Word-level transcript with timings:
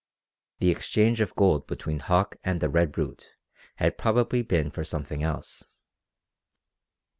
The 0.57 0.71
exchange 0.71 1.21
of 1.21 1.35
gold 1.35 1.67
between 1.67 1.99
Hauck 1.99 2.35
and 2.43 2.59
the 2.59 2.69
Red 2.69 2.91
Brute 2.91 3.35
had 3.75 3.99
probably 3.99 4.41
been 4.41 4.71
for 4.71 4.83
something 4.83 5.21
else. 5.21 5.61